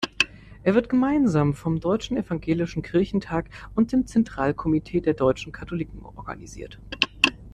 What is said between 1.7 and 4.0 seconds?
Deutschen Evangelischen Kirchentag und